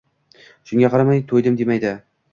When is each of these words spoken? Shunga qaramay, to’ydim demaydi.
Shunga 0.71 0.89
qaramay, 0.95 1.23
to’ydim 1.33 1.61
demaydi. 1.61 1.97